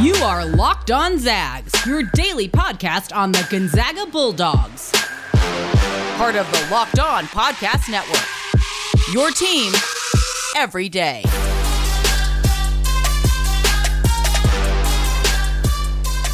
[0.00, 4.90] You are Locked On Zags, your daily podcast on the Gonzaga Bulldogs.
[6.16, 8.24] Part of the Locked On Podcast Network.
[9.12, 9.74] Your team
[10.56, 11.20] every day.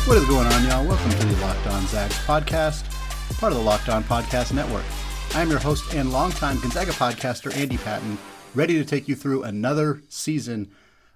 [0.04, 0.86] What is going on, y'all?
[0.86, 2.84] Welcome to the Locked On Zags podcast,
[3.40, 4.84] part of the Locked On Podcast Network.
[5.34, 8.16] I'm your host and longtime Gonzaga podcaster, Andy Patton,
[8.54, 10.70] ready to take you through another season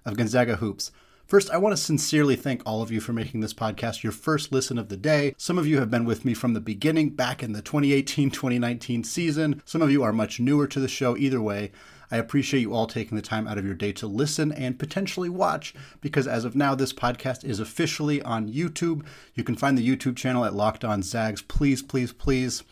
[0.05, 0.91] of Gonzaga Hoops.
[1.31, 4.51] First, I want to sincerely thank all of you for making this podcast your first
[4.51, 5.33] listen of the day.
[5.37, 9.05] Some of you have been with me from the beginning, back in the 2018 2019
[9.05, 9.61] season.
[9.63, 11.15] Some of you are much newer to the show.
[11.15, 11.71] Either way,
[12.11, 15.29] I appreciate you all taking the time out of your day to listen and potentially
[15.29, 19.05] watch because as of now, this podcast is officially on YouTube.
[19.33, 21.41] You can find the YouTube channel at Locked On Zags.
[21.41, 22.63] Please, please, please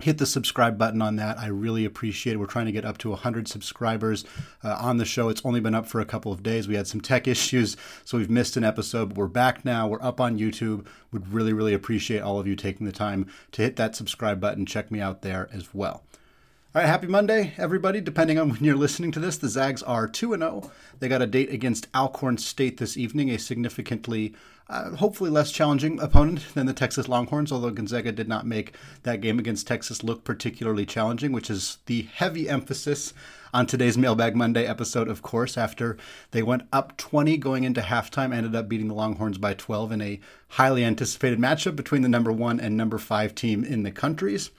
[0.00, 1.38] hit the subscribe button on that.
[1.38, 2.36] I really appreciate it.
[2.36, 4.24] We're trying to get up to 100 subscribers
[4.62, 5.28] uh, on the show.
[5.28, 6.68] It's only been up for a couple of days.
[6.68, 9.10] We had some tech issues, so we've missed an episode.
[9.10, 9.88] But we're back now.
[9.88, 10.86] We're up on YouTube.
[11.12, 14.66] Would really, really appreciate all of you taking the time to hit that subscribe button.
[14.66, 16.02] Check me out there as well.
[16.74, 17.98] All right, happy Monday, everybody.
[18.02, 20.70] Depending on when you're listening to this, the Zags are 2 0.
[20.98, 24.34] They got a date against Alcorn State this evening, a significantly,
[24.68, 29.22] uh, hopefully less challenging opponent than the Texas Longhorns, although Gonzaga did not make that
[29.22, 33.14] game against Texas look particularly challenging, which is the heavy emphasis
[33.54, 35.96] on today's Mailbag Monday episode, of course, after
[36.32, 40.02] they went up 20 going into halftime, ended up beating the Longhorns by 12 in
[40.02, 44.50] a highly anticipated matchup between the number one and number five team in the countries.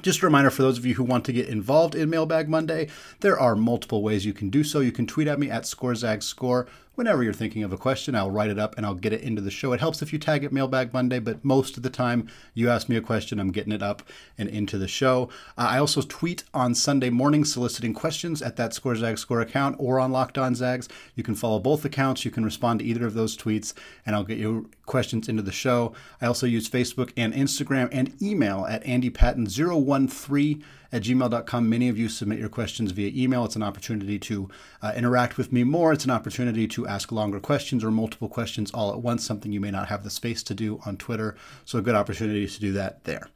[0.00, 2.88] Just a reminder for those of you who want to get involved in Mailbag Monday,
[3.20, 4.78] there are multiple ways you can do so.
[4.78, 6.68] You can tweet at me at ScoreZagScore.
[6.98, 9.40] Whenever you're thinking of a question, I'll write it up and I'll get it into
[9.40, 9.72] the show.
[9.72, 12.88] It helps if you tag it Mailbag Monday, but most of the time, you ask
[12.88, 14.02] me a question, I'm getting it up
[14.36, 15.28] and into the show.
[15.56, 20.00] Uh, I also tweet on Sunday morning soliciting questions at that ScoreZag Score account or
[20.00, 20.88] on Locked On Zags.
[21.14, 22.24] You can follow both accounts.
[22.24, 25.52] You can respond to either of those tweets, and I'll get your questions into the
[25.52, 25.94] show.
[26.20, 31.68] I also use Facebook and Instagram and email at AndyPatton013 at gmail.com.
[31.68, 33.44] Many of you submit your questions via email.
[33.44, 34.48] It's an opportunity to
[34.82, 35.92] uh, interact with me more.
[35.92, 39.60] It's an opportunity to ask longer questions or multiple questions all at once, something you
[39.60, 41.36] may not have the space to do on Twitter.
[41.64, 43.28] So, a good opportunity to do that there.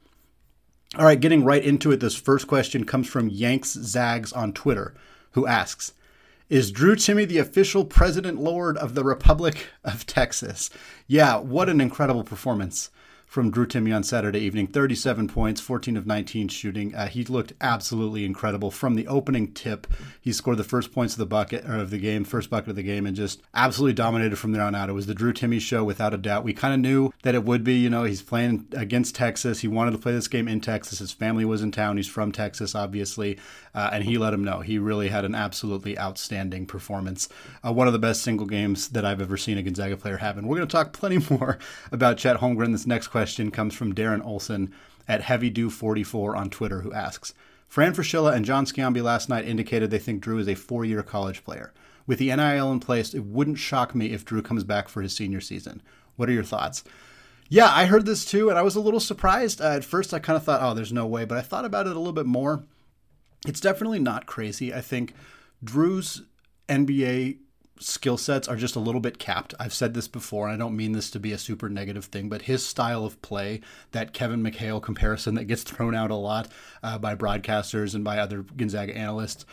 [0.97, 1.99] All right, getting right into it.
[1.99, 4.93] This first question comes from Yanks Zags on Twitter,
[5.31, 5.93] who asks,
[6.49, 10.69] is Drew Timme the official president lord of the Republic of Texas?
[11.07, 12.91] Yeah, what an incredible performance
[13.33, 14.67] from Drew Timme on Saturday evening.
[14.67, 16.93] 37 points, 14 of 19 shooting.
[16.93, 19.87] Uh, he looked absolutely incredible from the opening tip.
[20.21, 22.83] He scored the first points of the bucket of the game, first bucket of the
[22.83, 24.87] game, and just absolutely dominated from there on out.
[24.87, 26.43] It was the Drew Timme show without a doubt.
[26.43, 27.73] We kind of knew that it would be.
[27.73, 29.61] You know, he's playing against Texas.
[29.61, 30.99] He wanted to play this game in Texas.
[30.99, 31.97] His family was in town.
[31.97, 33.39] He's from Texas, obviously,
[33.73, 34.59] uh, and he let him know.
[34.59, 37.29] He really had an absolutely outstanding performance.
[37.65, 40.37] Uh, one of the best single games that I've ever seen a Gonzaga player have.
[40.37, 41.57] And we're going to talk plenty more
[41.91, 44.73] about Chet Holmgren this next question question comes from Darren Olson
[45.07, 47.33] at HeavyDew44 on Twitter, who asks
[47.69, 51.01] Fran Fraschilla and John Sciambi last night indicated they think Drew is a four year
[51.01, 51.71] college player.
[52.05, 55.15] With the NIL in place, it wouldn't shock me if Drew comes back for his
[55.15, 55.81] senior season.
[56.17, 56.83] What are your thoughts?
[57.47, 59.61] Yeah, I heard this too, and I was a little surprised.
[59.61, 61.87] Uh, at first, I kind of thought, oh, there's no way, but I thought about
[61.87, 62.65] it a little bit more.
[63.47, 64.73] It's definitely not crazy.
[64.73, 65.13] I think
[65.63, 66.23] Drew's
[66.67, 67.37] NBA
[67.79, 69.53] skill sets are just a little bit capped.
[69.59, 72.29] I've said this before, and I don't mean this to be a super negative thing,
[72.29, 73.61] but his style of play,
[73.91, 76.47] that Kevin McHale comparison that gets thrown out a lot
[76.81, 79.45] uh, by broadcasters and by other Gonzaga analysts,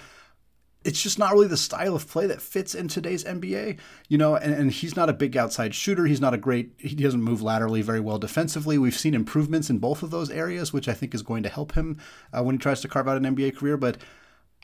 [0.82, 3.78] it's just not really the style of play that fits in today's NBA,
[4.09, 4.36] you know.
[4.36, 6.06] And, and, he's not a big outside shooter.
[6.06, 6.72] He's not a great.
[6.78, 8.78] He doesn't move laterally very well defensively.
[8.78, 11.72] We've seen improvements in both of those areas, which I think is going to help
[11.72, 11.98] him
[12.32, 13.76] uh, when he tries to carve out an NBA career.
[13.76, 13.98] But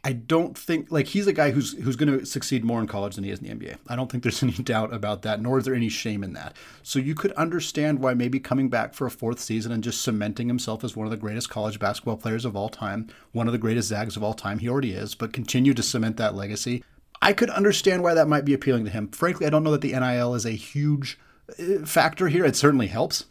[0.06, 3.16] I don't think like he's a guy who's who's going to succeed more in college
[3.16, 3.78] than he is in the NBA.
[3.88, 6.56] I don't think there's any doubt about that, nor is there any shame in that.
[6.84, 10.46] So you could understand why maybe coming back for a fourth season and just cementing
[10.46, 13.58] himself as one of the greatest college basketball players of all time, one of the
[13.58, 14.60] greatest Zags of all time.
[14.60, 16.84] He already is, but continue to cement that legacy.
[17.20, 19.08] I could understand why that might be appealing to him.
[19.08, 21.18] Frankly, I don't know that the NIL is a huge
[21.58, 22.44] uh, factor here.
[22.44, 23.24] It certainly helps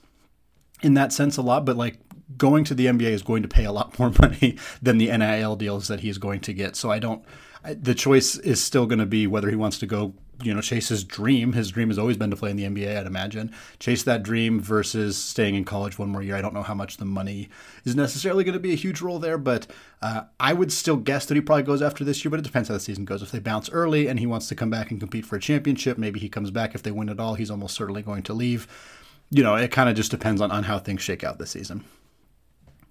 [0.82, 2.00] in that sense a lot, but like
[2.38, 5.56] going to the NBA is going to pay a lot more money than the NIL
[5.56, 6.76] deals that he's going to get.
[6.76, 7.24] So I don't.
[7.64, 10.14] The choice is still going to be whether he wants to go,
[10.44, 11.54] you know, chase his dream.
[11.54, 13.52] His dream has always been to play in the NBA, I'd imagine.
[13.80, 16.36] Chase that dream versus staying in college one more year.
[16.36, 17.50] I don't know how much the money
[17.84, 19.66] is necessarily going to be a huge role there, but
[20.04, 22.30] uh, I would still guess that he probably goes after this year.
[22.30, 23.24] But it depends how the season goes.
[23.24, 25.98] If they bounce early and he wants to come back and compete for a championship,
[25.98, 26.76] maybe he comes back.
[26.76, 28.68] If they win it all, he's almost certainly going to leave.
[29.32, 31.84] You know, it kind of just depends on, on how things shake out this season.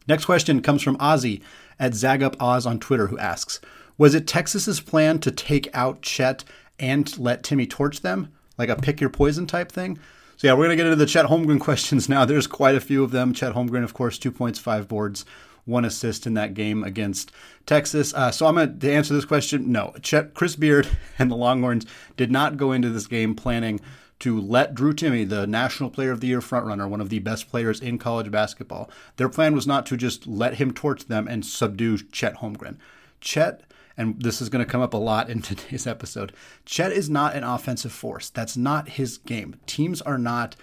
[0.07, 1.43] Next question comes from Ozzy
[1.79, 3.61] at ZagUpOz on Twitter, who asks
[3.99, 6.45] Was it Texas's plan to take out Chet
[6.79, 8.33] and let Timme torch them?
[8.59, 9.99] like a pick your poison type thing.
[10.37, 12.25] So yeah, we're gonna get into the Chet Holmgren questions now.
[12.25, 13.33] There's quite a few of them.
[13.33, 15.25] Chet Holmgren, of course, two points, five boards,
[15.65, 17.33] one assist in that game against
[17.67, 18.13] Texas.
[18.15, 19.71] Uh, so I'm gonna to answer this question.
[19.71, 21.87] No, Chet, Chris Beard, and the Longhorns
[22.17, 23.81] did not go into this game planning
[24.25, 27.51] to let Drew Timme, the National Player of the Year frontrunner, one of the best
[27.51, 28.89] players in college basketball,
[29.19, 32.79] their plan was not to just let him torch them and subdue Chet Holmgren.
[33.21, 33.65] Chet
[33.99, 36.33] and this is going to come up a lot in today's episode.
[36.65, 38.31] Chet is not an offensive force.
[38.31, 39.57] That's not his game.
[39.67, 40.57] Teams are not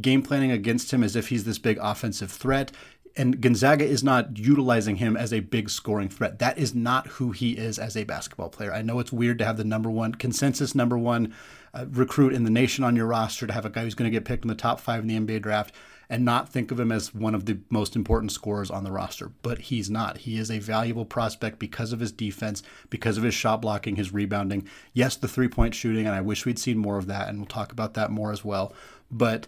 [0.00, 2.72] game planning against him as if he's this big offensive threat.
[3.16, 6.40] And Gonzaga is not utilizing him as a big scoring threat.
[6.40, 8.74] That is not who he is as a basketball player.
[8.74, 11.32] I know it's weird to have the number one consensus number one
[11.74, 14.16] uh, recruit in the nation on your roster, to have a guy who's going to
[14.16, 15.74] get picked in the top five in the NBA draft
[16.08, 19.32] and not think of him as one of the most important scorers on the roster.
[19.42, 20.18] But he's not.
[20.18, 24.12] He is a valuable prospect because of his defense, because of his shot blocking, his
[24.12, 24.68] rebounding.
[24.92, 27.46] Yes, the three point shooting, and I wish we'd seen more of that, and we'll
[27.46, 28.74] talk about that more as well.
[29.10, 29.46] But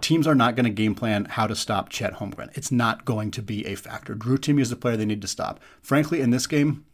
[0.00, 2.56] teams are not going to game plan how to stop Chet Holmgren.
[2.56, 4.14] It's not going to be a factor.
[4.14, 5.60] Drew Timme is the player they need to stop.
[5.82, 6.84] Frankly, in this game,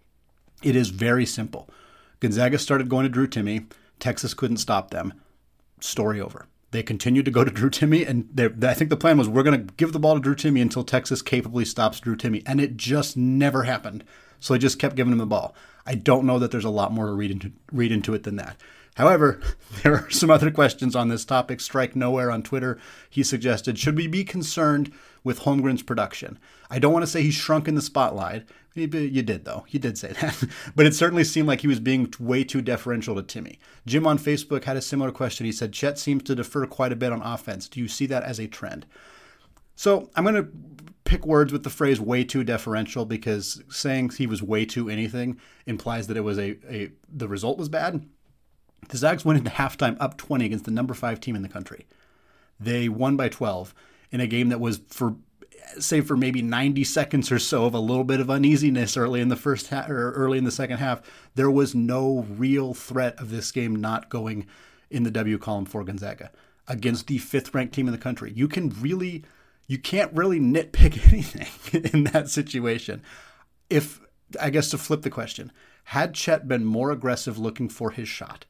[0.62, 1.68] it is very simple.
[2.20, 3.66] Gonzaga started going to Drew Timme.
[4.00, 5.14] Texas couldn't stop them.
[5.80, 6.46] Story over.
[6.72, 9.66] They continued to go to Drew Timme, and I think the plan was we're going
[9.66, 12.76] to give the ball to Drew Timme until Texas capably stops Drew Timme, and it
[12.76, 14.04] just never happened.
[14.38, 15.54] So they just kept giving him the ball.
[15.84, 18.36] I don't know that there's a lot more to read into read into it than
[18.36, 18.56] that.
[18.94, 19.40] However,
[19.82, 21.60] there are some other questions on this topic.
[21.60, 24.92] Strike Nowhere on Twitter, he suggested, should we be concerned
[25.24, 26.38] with Holmgren's production?
[26.70, 28.46] I don't want to say he's shrunk in the spotlight.
[28.74, 29.66] You did, though.
[29.68, 30.44] You did say that.
[30.76, 33.58] but it certainly seemed like he was being way too deferential to Timme.
[33.86, 35.46] Jim on Facebook had a similar question.
[35.46, 37.68] He said, Chet seems to defer quite a bit on offense.
[37.68, 38.86] Do you see that as a trend?
[39.74, 40.48] So I'm going to
[41.04, 45.40] pick words with the phrase way too deferential because saying he was way too anything
[45.66, 48.06] implies that it was a, a the result was bad.
[48.90, 51.86] The Zags went into halftime up 20 against the number five team in the country.
[52.60, 53.74] They won by 12
[54.12, 55.16] in a game that was for
[55.78, 59.28] save for maybe 90 seconds or so of a little bit of uneasiness early in
[59.28, 61.02] the first half or early in the second half,
[61.34, 64.46] there was no real threat of this game not going
[64.90, 66.30] in the W column for Gonzaga
[66.66, 68.32] against the fifth ranked team in the country.
[68.34, 69.24] You can really,
[69.66, 73.02] you can't really nitpick anything in that situation.
[73.68, 74.00] If,
[74.40, 75.52] I guess to flip the question,
[75.84, 78.44] had Chet been more aggressive looking for his shot,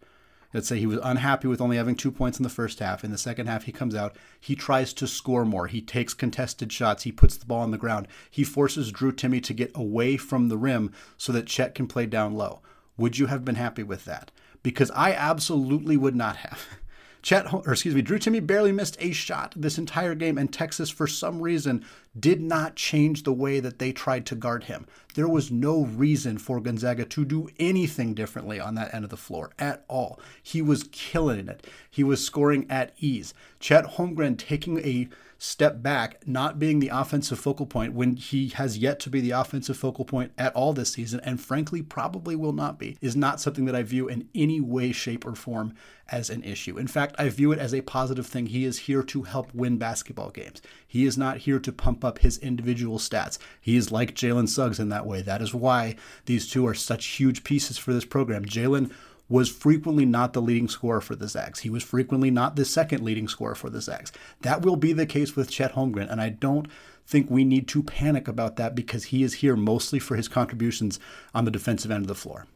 [0.52, 3.04] Let's say he was unhappy with only having two points in the first half.
[3.04, 4.16] In the second half, he comes out.
[4.40, 5.68] He tries to score more.
[5.68, 7.04] He takes contested shots.
[7.04, 8.08] He puts the ball on the ground.
[8.28, 12.06] He forces Drew Timme to get away from the rim so that Chet can play
[12.06, 12.62] down low.
[12.96, 14.32] Would you have been happy with that?
[14.62, 16.66] Because I absolutely would not have.
[17.22, 20.90] Chet, or excuse me, Drew Timme barely missed a shot this entire game, and Texas,
[20.90, 21.84] for some reason,
[22.18, 24.86] did not change the way that they tried to guard him.
[25.14, 29.16] There was no reason for Gonzaga to do anything differently on that end of the
[29.16, 30.18] floor at all.
[30.42, 31.66] He was killing it.
[31.90, 33.32] He was scoring at ease.
[33.60, 35.08] Chet Holmgren taking a
[35.42, 39.30] step back, not being the offensive focal point when he has yet to be the
[39.30, 43.40] offensive focal point at all this season, and frankly, probably will not be, is not
[43.40, 45.74] something that I view in any way, shape, or form
[46.10, 46.76] as an issue.
[46.76, 48.46] In fact, I view it as a positive thing.
[48.46, 50.60] He is here to help win basketball games.
[50.86, 53.38] He is not here to pump up his individual stats.
[53.62, 55.22] He is like Jalen Suggs in that way.
[55.22, 55.96] That is why
[56.26, 58.44] these two are such huge pieces for this program.
[58.44, 58.92] Jalen
[59.30, 61.60] was frequently not the leading scorer for the Zags.
[61.60, 64.12] He was frequently not the second leading scorer for the Zags.
[64.42, 66.66] That will be the case with Chet Holmgren, and I don't
[67.06, 70.98] think we need to panic about that because he is here mostly for his contributions
[71.32, 72.46] on the defensive end of the floor.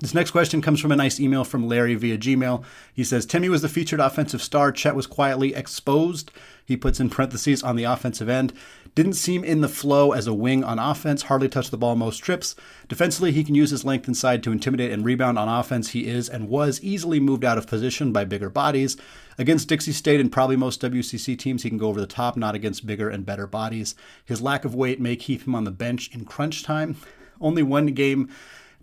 [0.00, 2.62] This next question comes from a nice email from Larry via Gmail.
[2.94, 4.70] He says Timme was the featured offensive star.
[4.70, 6.30] Chet was quietly exposed.
[6.64, 8.52] He puts in parentheses on the offensive end.
[8.94, 12.18] Didn't seem in the flow as a wing on offense, hardly touched the ball most
[12.18, 12.54] trips.
[12.88, 15.90] Defensively, he can use his length inside to intimidate and rebound on offense.
[15.90, 18.96] He is and was easily moved out of position by bigger bodies.
[19.36, 22.54] Against Dixie State and probably most WCC teams, he can go over the top, not
[22.54, 23.96] against bigger and better bodies.
[24.24, 26.96] His lack of weight may keep him on the bench in crunch time.
[27.40, 28.28] Only one game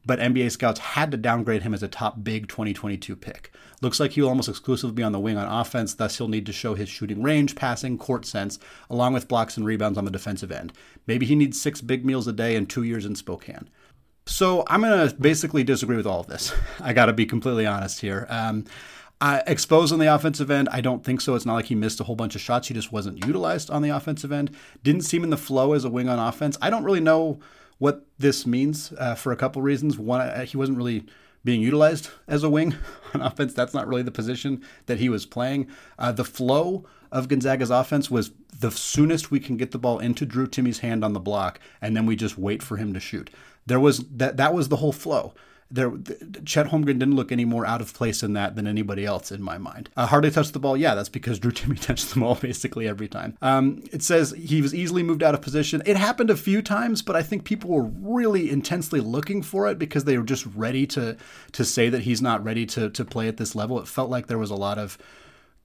[0.06, 3.52] but NBA scouts had to downgrade him as a top big 2022 pick.
[3.82, 6.54] Looks like he'll almost exclusively be on the wing on offense, thus, he'll need to
[6.54, 8.60] show his shooting range, passing, court sense,
[8.90, 10.74] along with blocks and rebounds on the defensive end.
[11.08, 13.70] Maybe he needs six big meals a day and two years in Spokane.
[14.28, 16.54] So I'm going to basically disagree with all of this.
[16.80, 18.26] I got to be completely honest here.
[18.30, 18.66] Um,
[19.22, 21.36] uh, exposed on the offensive end, I don't think so.
[21.36, 22.68] It's not like he missed a whole bunch of shots.
[22.68, 24.52] He just wasn't utilized on the offensive end.
[24.84, 26.58] Didn't seem in the flow as a wing on offense.
[26.62, 27.40] I don't really know
[27.78, 29.98] what this means uh, for a couple reasons.
[29.98, 31.06] One, uh, he wasn't really
[31.44, 32.76] being utilized as a wing
[33.14, 33.54] on offense.
[33.54, 35.68] That's not really the position that he was playing.
[36.00, 40.26] Uh, the flow of Gonzaga's offense was the soonest we can get the ball into
[40.26, 43.30] Drew Timme's hand on the block, and then we just wait for him to shoot.
[43.66, 45.34] There was that that was the whole flow.
[45.72, 45.92] There
[46.46, 49.42] Chet Holmgren didn't look any more out of place in that than anybody else in
[49.42, 49.90] my mind.
[49.98, 50.78] Uh, hardly touched the ball.
[50.78, 53.38] Yeah, that's because Drew Timme touched the ball basically every time.
[53.42, 55.82] Um, it says he was easily moved out of position.
[55.86, 59.80] It happened a few times, but I think people were really intensely looking for it
[59.80, 61.18] because they were just ready to
[61.52, 63.80] to say that he's not ready to to play at this level.
[63.80, 64.98] It felt like there was a lot of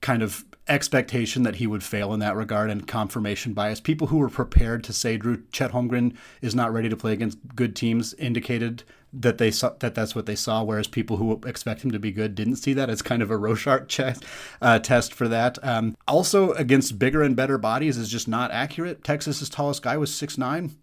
[0.01, 3.79] kind of expectation that he would fail in that regard and confirmation bias.
[3.79, 7.37] People who were prepared to say Drew Chet Holmgren is not ready to play against
[7.55, 11.83] good teams indicated that they saw that that's what they saw, whereas people who expect
[11.83, 12.89] him to be good didn't see that.
[12.89, 14.23] It's kind of a Rorschach chest,
[14.61, 15.57] uh, test for that.
[15.63, 19.03] Um, also, against bigger and better bodies is just not accurate.
[19.03, 20.75] Texas's tallest guy was six nine.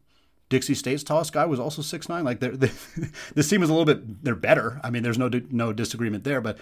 [0.51, 2.25] Dixie State's tallest guy was also six nine.
[2.25, 2.71] Like they're, they,
[3.35, 4.81] this team is a little bit they're better.
[4.85, 6.59] I mean, there's no no disagreement there, but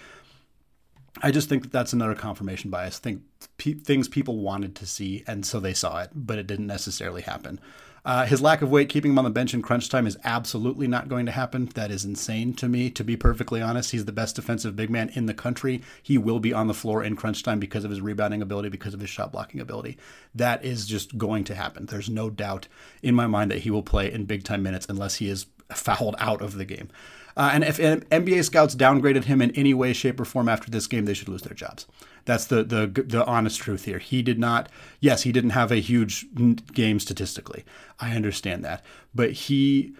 [1.21, 2.99] I just think that that's another confirmation bias.
[2.99, 3.21] Think
[3.57, 7.21] pe- things people wanted to see, and so they saw it, but it didn't necessarily
[7.21, 7.59] happen.
[8.05, 10.87] Uh, his lack of weight keeping him on the bench in crunch time is absolutely
[10.87, 11.65] not going to happen.
[11.75, 13.91] That is insane to me, to be perfectly honest.
[13.91, 15.81] He's the best defensive big man in the country.
[16.01, 18.93] He will be on the floor in crunch time because of his rebounding ability, because
[18.93, 19.97] of his shot blocking ability.
[20.33, 21.87] That is just going to happen.
[21.87, 22.69] There's no doubt
[23.03, 26.15] in my mind that he will play in big time minutes unless he is fouled
[26.17, 26.87] out of the game.
[27.37, 30.87] Uh, and if NBA scouts downgraded him in any way, shape, or form after this
[30.87, 31.85] game, they should lose their jobs.
[32.25, 33.99] That's the the the honest truth here.
[33.99, 34.69] He did not.
[34.99, 36.25] Yes, he didn't have a huge
[36.73, 37.63] game statistically.
[37.99, 39.93] I understand that, but he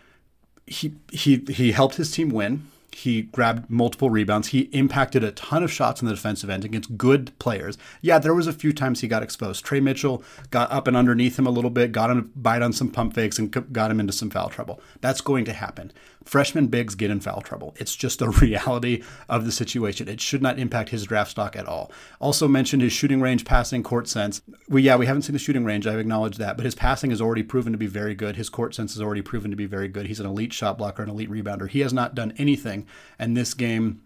[0.66, 2.68] he he he helped his team win.
[2.98, 4.48] He grabbed multiple rebounds.
[4.48, 7.78] He impacted a ton of shots in the defensive end against good players.
[8.02, 9.64] Yeah, there was a few times he got exposed.
[9.64, 12.74] Tre Mitchell got up and underneath him a little bit, got him to bite on
[12.74, 14.82] some pump fakes, and got him into some foul trouble.
[15.00, 15.92] That's going to happen
[16.28, 17.76] freshman bigs get in foul trouble.
[17.80, 20.08] It's just a reality of the situation.
[20.08, 21.92] It should not impact his draft stock at all.
[22.20, 24.42] Also mentioned his shooting range, passing, court sense.
[24.70, 25.88] We yeah, we haven't seen the shooting range.
[25.88, 28.36] I've acknowledged that, but his passing has already proven to be very good.
[28.36, 30.08] His court sense has already proven to be very good.
[30.08, 31.70] He's an elite shot blocker, an elite rebounder.
[31.70, 32.86] He has not done anything,
[33.20, 34.02] and this game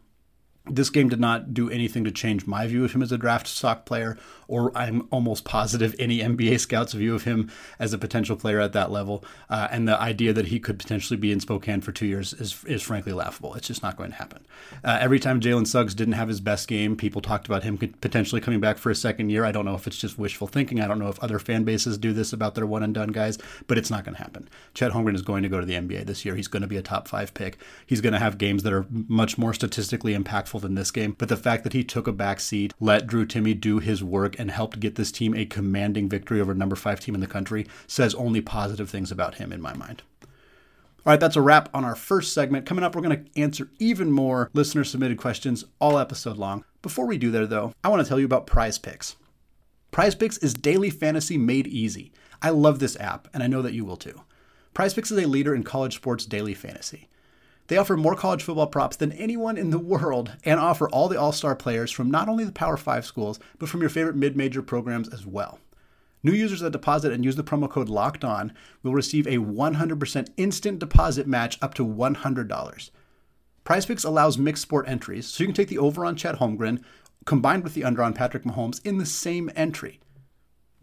[0.66, 3.48] this game did not do anything to change my view of him as a draft
[3.48, 4.18] stock player
[4.52, 7.50] or I'm almost positive any NBA scout's view of him
[7.80, 9.24] as a potential player at that level.
[9.50, 12.62] Uh, and the idea that he could potentially be in Spokane for two years is,
[12.66, 13.56] is frankly laughable.
[13.56, 14.46] It's just not going to happen.
[14.84, 18.42] Uh, every time Jalen Suggs didn't have his best game, people talked about him potentially
[18.42, 19.46] coming back for a second year.
[19.46, 20.82] I don't know if it's just wishful thinking.
[20.82, 23.38] I don't know if other fan bases do this about their one and done guys,
[23.68, 24.50] but it's not going to happen.
[24.74, 26.36] Chet Holmgren is going to go to the NBA this year.
[26.36, 27.58] He's going to be a top five pick.
[27.86, 31.16] He's going to have games that are much more statistically impactful than this game.
[31.18, 34.38] But the fact that he took a back seat, let Drew Timme do his work,
[34.38, 37.68] and helped get this team a commanding victory over number five team in the country
[37.88, 40.04] says only positive things about him in my mind.
[41.04, 42.68] All right, that's a wrap on our first segment.
[42.68, 46.64] Coming up, we're going to answer even more listener submitted questions all episode long.
[46.84, 49.16] Before we do that, though, I want to tell you about Prize Picks.
[49.90, 52.12] Prize Picks is daily fantasy made easy.
[52.42, 54.22] I love this app, and I know that you will too.
[54.76, 57.10] Prize Picks is a leader in college sports daily fantasy.
[57.72, 61.18] They offer more college football props than anyone in the world and offer all the
[61.18, 64.36] all star players from not only the Power 5 schools, but from your favorite mid
[64.36, 65.58] major programs as well.
[66.22, 70.28] New users that deposit and use the promo code LOCKED ON will receive a 100%
[70.36, 72.90] instant deposit match up to $100.
[73.64, 76.84] PrizePicks allows mixed sport entries, so you can take the over on Chet Holmgren
[77.26, 80.02] combined with the under on Patrick Mahomes in the same entry.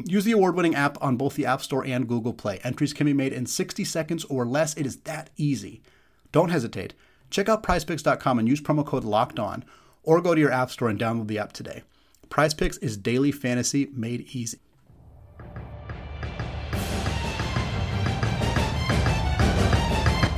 [0.07, 2.61] Use the award winning app on both the App Store and Google Play.
[2.64, 4.75] Entries can be made in 60 seconds or less.
[4.78, 5.83] It is that easy.
[6.32, 6.94] Don't hesitate.
[7.30, 9.64] Check out prizepicks.com and use promo code locked on,
[10.02, 11.82] or go to your app store and download the app today.
[12.28, 14.58] PrizePicks is daily fantasy made easy.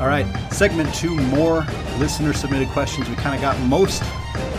[0.00, 1.66] All right, segment two, more
[1.99, 3.09] listener submitted questions.
[3.09, 4.02] We kind of got most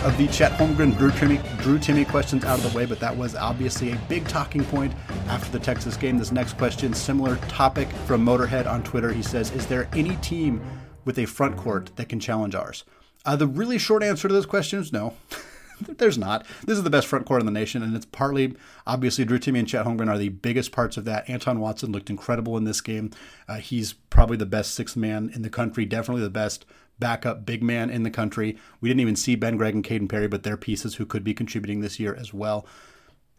[0.03, 3.15] of the Chet Holmgren, Drew Timme, Drew Timme questions out of the way, but that
[3.15, 4.93] was obviously a big talking point
[5.27, 6.19] after the Texas game.
[6.19, 9.11] This next question, similar topic from Motorhead on Twitter.
[9.11, 10.61] He says, Is there any team
[11.05, 12.83] with a front court that can challenge ours?
[13.25, 15.13] Uh, the really short answer to this question is no.
[15.97, 16.45] There's not.
[16.65, 18.55] This is the best front court in the nation, and it's partly
[18.85, 21.27] obviously Drew Timme and Chet Holmgren are the biggest parts of that.
[21.29, 23.11] Anton Watson looked incredible in this game.
[23.47, 26.65] Uh, he's probably the best sixth man in the country, definitely the best
[26.99, 28.57] backup big man in the country.
[28.79, 31.33] We didn't even see Ben Gregg and Kaden Perry, but they're pieces who could be
[31.33, 32.65] contributing this year as well.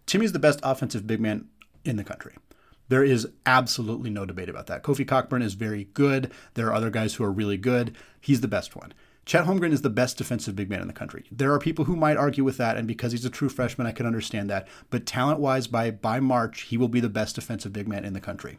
[0.06, 1.46] Timme's the best offensive big man
[1.84, 2.34] in the country.
[2.92, 4.82] There is absolutely no debate about that.
[4.82, 6.30] Kofi Cockburn is very good.
[6.52, 7.96] There are other guys who are really good.
[8.20, 8.92] He's the best one.
[9.24, 11.24] Chet Holmgren is the best defensive big man in the country.
[11.32, 13.92] There are people who might argue with that, and because he's a true freshman, I
[13.92, 14.68] can understand that.
[14.90, 18.12] But talent wise, by, by March, he will be the best defensive big man in
[18.12, 18.58] the country.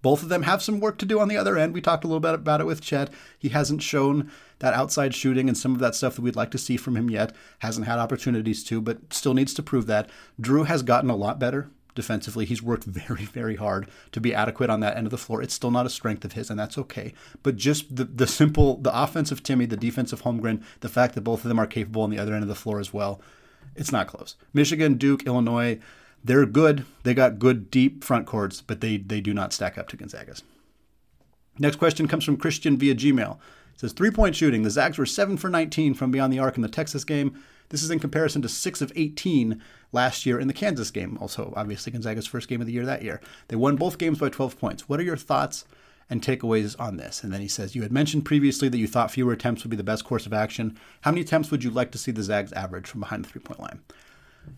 [0.00, 1.74] Both of them have some work to do on the other end.
[1.74, 3.10] We talked a little bit about it with Chet.
[3.38, 4.30] He hasn't shown
[4.60, 7.10] that outside shooting and some of that stuff that we'd like to see from him
[7.10, 7.36] yet.
[7.58, 10.08] Hasn't had opportunities to, but still needs to prove that.
[10.40, 12.44] Drew has gotten a lot better defensively.
[12.44, 15.42] He's worked very, very hard to be adequate on that end of the floor.
[15.42, 17.12] It's still not a strength of his, and that's okay.
[17.42, 21.44] But just the, the simple, the offensive Timme, the defensive Holmgren, the fact that both
[21.44, 23.20] of them are capable on the other end of the floor as well,
[23.74, 24.36] it's not close.
[24.52, 25.78] Michigan, Duke, Illinois,
[26.22, 26.86] they're good.
[27.02, 30.42] They got good deep front courts, but they they do not stack up to Gonzaga's.
[31.58, 33.36] Next question comes from Christian via Gmail.
[33.74, 34.62] It says three point shooting.
[34.62, 37.42] The Zags were seven for 19 from beyond the arc in the Texas game.
[37.70, 39.60] This is in comparison to six of 18
[39.92, 41.18] last year in the Kansas game.
[41.20, 43.20] Also, obviously Gonzaga's first game of the year that year.
[43.48, 44.88] They won both games by 12 points.
[44.88, 45.64] What are your thoughts
[46.10, 47.24] and takeaways on this?
[47.24, 49.76] And then he says, You had mentioned previously that you thought fewer attempts would be
[49.76, 50.78] the best course of action.
[51.02, 53.42] How many attempts would you like to see the Zags average from behind the three
[53.42, 53.80] point line?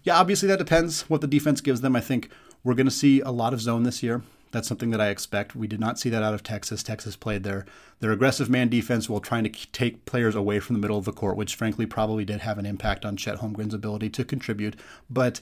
[0.02, 1.94] Yeah, obviously that depends what the defense gives them.
[1.94, 2.30] I think
[2.64, 4.22] we're going to see a lot of zone this year.
[4.52, 5.56] That's something that I expect.
[5.56, 6.82] We did not see that out of Texas.
[6.82, 7.66] Texas played their
[8.00, 11.12] their aggressive man defense while trying to take players away from the middle of the
[11.12, 14.76] court, which frankly probably did have an impact on Chet Holmgren's ability to contribute.
[15.10, 15.40] But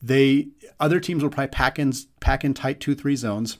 [0.00, 3.58] they other teams will probably pack in pack in tight two three zones.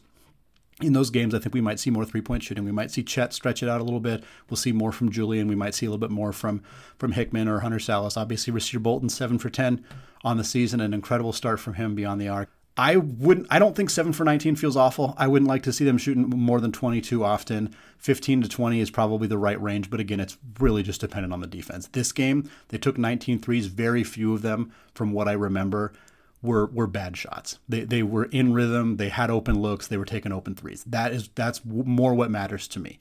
[0.80, 2.64] In those games, I think we might see more three point shooting.
[2.64, 4.24] We might see Chet stretch it out a little bit.
[4.50, 5.46] We'll see more from Julian.
[5.46, 6.62] We might see a little bit more from
[6.98, 8.16] from Hickman or Hunter Sallis.
[8.16, 9.84] Obviously, Rasir Bolton seven for ten
[10.24, 12.50] on the season, an incredible start from him beyond the arc.
[12.76, 13.46] I wouldn't.
[13.50, 15.14] I don't think seven for 19 feels awful.
[15.18, 17.74] I wouldn't like to see them shooting more than 22 often.
[17.98, 21.40] 15 to 20 is probably the right range, but again, it's really just dependent on
[21.40, 21.88] the defense.
[21.88, 23.66] This game, they took 19 threes.
[23.66, 25.92] Very few of them, from what I remember,
[26.40, 27.58] were were bad shots.
[27.68, 28.96] They they were in rhythm.
[28.96, 29.86] They had open looks.
[29.86, 30.82] They were taking open threes.
[30.84, 32.98] That is that's more what matters to me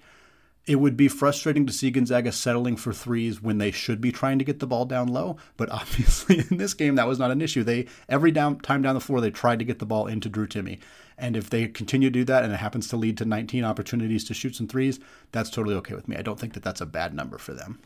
[0.68, 4.38] it would be frustrating to see Gonzaga settling for threes when they should be trying
[4.40, 5.38] to get the ball down low.
[5.58, 7.64] But obviously, in this game, that was not an issue.
[7.64, 10.48] They every down, time down the floor, they tried to get the ball into Drew
[10.48, 10.80] Timme,
[11.18, 14.24] And if they continue to do that, and it happens to lead to 19 opportunities
[14.26, 15.00] to shoot some threes,
[15.32, 16.16] that's totally okay with me.
[16.16, 17.80] I don't think that that's a bad number for them.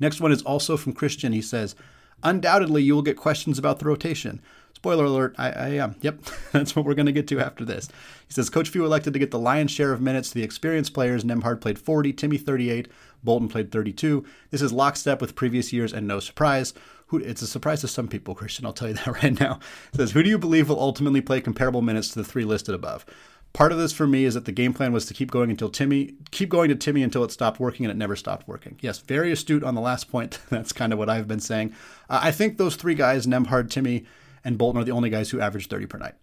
[0.00, 1.32] Next one is also from Christian.
[1.32, 1.74] He says,
[2.22, 4.40] Undoubtedly, you will get questions about the rotation.
[4.74, 5.96] Spoiler alert, I, I am.
[6.02, 6.20] Yep,
[6.52, 7.88] that's what we're going to get to after this.
[8.26, 10.92] He says Coach Few elected to get the lion's share of minutes to the experienced
[10.92, 11.24] players.
[11.24, 12.88] Nembhard played 40, Timme 38,
[13.24, 14.24] Bolton played 32.
[14.50, 16.74] This is lockstep with previous years and no surprise.
[17.08, 19.60] Who, it's a surprise to some people, Christian, I'll tell you that right now.
[19.92, 22.74] He says, Who do you believe will ultimately play comparable minutes to the three listed
[22.74, 23.06] above?
[23.56, 25.70] Part of this for me is that the game plan was to keep going until
[25.70, 28.76] Timme, keep going to Timme until it stopped working, and it never stopped working.
[28.82, 30.40] Yes, very astute on the last point.
[30.50, 31.72] That's kind of what I've been saying.
[32.10, 34.04] Uh, I think those three guys, Nembhard, Timme,
[34.44, 36.16] and Bolton are the only guys who average 30 per night.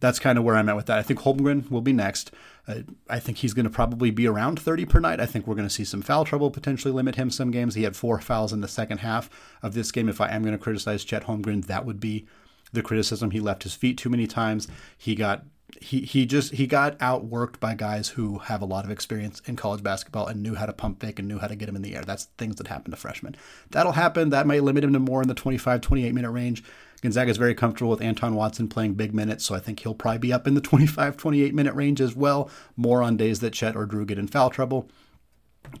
[0.00, 0.98] That's kind of where I'm at with that.
[0.98, 2.30] I think Holmgren will be next.
[2.66, 2.76] Uh,
[3.10, 5.20] I think he's going to probably be around 30 per night.
[5.20, 7.74] I think we're going to see some foul trouble potentially limit him some games.
[7.74, 9.28] He had four fouls in the second half
[9.62, 10.08] of this game.
[10.08, 12.26] If I am going to criticize Chet Holmgren, that would be
[12.72, 13.32] the criticism.
[13.32, 14.66] He left his feet too many times.
[14.96, 15.44] He got
[15.80, 19.56] he he just he got outworked by guys who have a lot of experience in
[19.56, 21.82] college basketball and knew how to pump fake and knew how to get him in
[21.82, 22.02] the air.
[22.02, 23.36] That's things that happen to freshmen.
[23.70, 24.30] That'll happen.
[24.30, 26.64] That might limit him to more in the 25, 28 minute range.
[27.02, 30.20] Gonzaga is very comfortable with Anton Watson playing big minutes, so I think he'll probably
[30.20, 33.76] be up in the 25, 28 minute range as well, more on days that Chet
[33.76, 34.88] or Drew get in foul trouble.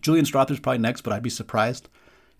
[0.02, 1.88] Julian Strawther's probably next, but I'd be surprised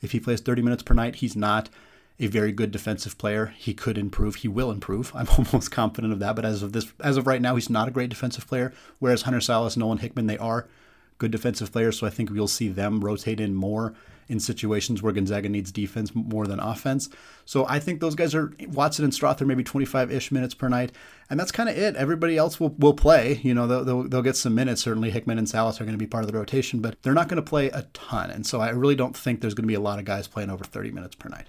[0.02, 1.16] if he plays 30 minutes per night.
[1.16, 1.70] He's not
[2.18, 3.54] a very good defensive player.
[3.56, 4.36] He could improve.
[4.36, 5.12] He will improve.
[5.14, 6.36] I'm almost confident of that.
[6.36, 8.72] But as of this, as of right now, he's not a great defensive player.
[8.98, 10.68] Whereas Hunter Sallis, Nolan Hickman, they are
[11.18, 11.98] good defensive players.
[11.98, 13.94] So I think we'll see them rotate in more
[14.28, 17.10] in situations where Gonzaga needs defense more than offense.
[17.44, 20.92] So I think those guys are Watson and Strawther maybe 25-ish minutes per night,
[21.28, 21.94] and that's kind of it.
[21.96, 23.40] Everybody else will, will play.
[23.42, 24.82] You know, they'll, they'll, they'll get some minutes.
[24.82, 27.28] Certainly Hickman and Sallis are going to be part of the rotation, but they're not
[27.28, 28.30] going to play a ton.
[28.30, 30.50] And so I really don't think there's going to be a lot of guys playing
[30.50, 31.48] over 30 minutes per night.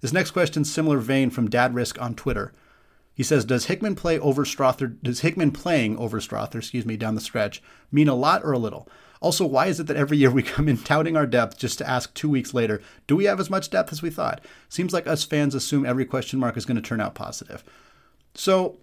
[0.00, 2.52] This next question, similar vein from Dad Risk on Twitter.
[3.14, 4.96] He says, "Does Hickman play over Strawther?
[5.02, 8.58] Does Hickman playing over Strawther, excuse me, down the stretch mean a lot or a
[8.58, 8.88] little?
[9.20, 11.88] Also, why is it that every year we come in touting our depth just to
[11.88, 14.44] ask two weeks later, do we have as much depth as we thought?
[14.68, 17.64] Seems like us fans assume every question mark is going to turn out positive.
[18.34, 18.76] So,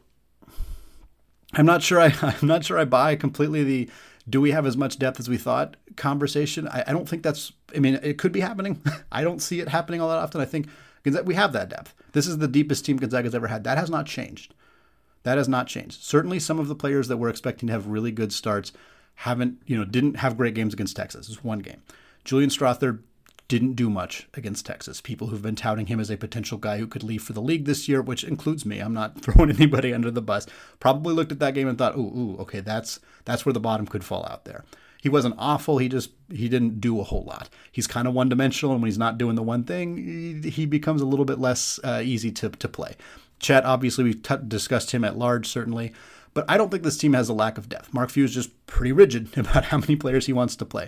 [1.54, 2.00] I'm not sure.
[2.00, 3.90] I, I'm not sure I buy completely the
[4.28, 6.68] do we have as much depth as we thought conversation.
[6.68, 7.52] I, I don't think that's.
[7.76, 8.82] I mean, it could be happening.
[9.12, 10.42] I don't see it happening all that often.
[10.42, 10.68] I think
[11.06, 11.94] we have that depth.
[12.14, 13.64] This is the deepest team Gonzaga's ever had.
[13.64, 14.54] That has not changed.
[15.24, 16.04] That has not changed.
[16.04, 18.72] Certainly, some of the players that we're expecting to have really good starts
[19.16, 21.30] haven't, you know, didn't have great games against Texas.
[21.30, 21.82] It's one game.
[22.24, 23.00] Julian Strawther
[23.48, 25.02] didn't do much against Texas.
[25.02, 27.66] People who've been touting him as a potential guy who could leave for the league
[27.66, 28.80] this year, which includes me.
[28.80, 30.48] I'm not throwing anybody under the bus.
[30.80, 33.86] Probably looked at that game and thought, "Ooh, ooh, okay, that's that's where the bottom
[33.86, 34.64] could fall out there."
[35.04, 35.80] He wasn't awful.
[35.80, 37.50] He just he didn't do a whole lot.
[37.74, 40.66] He's kind of one dimensional, and when he's not doing the one thing, he, he
[40.66, 42.96] becomes a little bit less uh, easy to to play.
[43.38, 45.92] Chet, obviously, we've t- discussed him at large, certainly,
[46.34, 47.94] but I don't think this team has a lack of depth.
[47.94, 50.88] Mark Few is just pretty rigid about how many players he wants to play.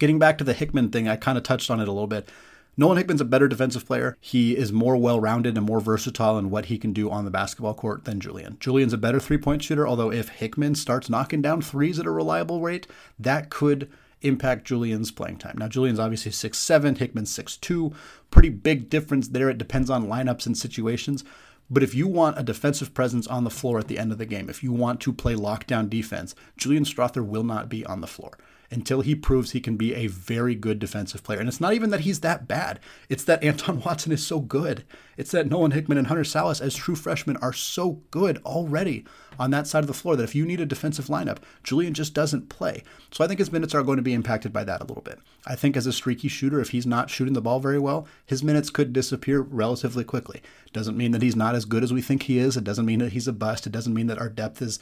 [0.00, 2.28] Getting back to the Hickman thing, I kind of touched on it a little bit.
[2.76, 4.16] Nolan Hickman's a better defensive player.
[4.20, 7.30] He is more well rounded and more versatile in what he can do on the
[7.30, 8.56] basketball court than Julian.
[8.58, 12.10] Julian's a better three point shooter, although if Hickman starts knocking down threes at a
[12.10, 12.86] reliable rate,
[13.18, 13.90] that could
[14.22, 15.56] impact Julian's playing time.
[15.58, 17.94] Now, Julian's obviously six 6'7, Hickman's 6'2.
[18.30, 19.50] Pretty big difference there.
[19.50, 21.24] It depends on lineups and situations.
[21.70, 24.26] But if you want a defensive presence on the floor at the end of the
[24.26, 28.06] game, if you want to play lockdown defense, Julian Strawther will not be on the
[28.06, 28.36] floor
[28.74, 31.38] until he proves he can be a very good defensive player.
[31.38, 32.80] And it's not even that he's that bad.
[33.08, 34.84] It's that Anton Watson is so good.
[35.16, 39.04] It's that Nolan Hickman and Hunter Sallis as true freshmen are so good already
[39.38, 42.14] on that side of the floor that if you need a defensive lineup, Julian just
[42.14, 42.82] doesn't play.
[43.10, 45.18] So I think his minutes are going to be impacted by that a little bit.
[45.46, 48.42] I think as a streaky shooter, if he's not shooting the ball very well, his
[48.42, 50.42] minutes could disappear relatively quickly.
[50.72, 52.56] Doesn't mean that he's not as good as we think he is.
[52.56, 53.66] It doesn't mean that he's a bust.
[53.66, 54.78] It doesn't mean that our depth is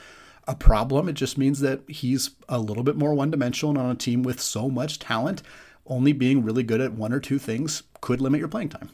[0.47, 1.09] a problem.
[1.09, 4.23] It just means that he's a little bit more one dimensional and on a team
[4.23, 5.43] with so much talent.
[5.87, 8.91] Only being really good at one or two things could limit your playing time.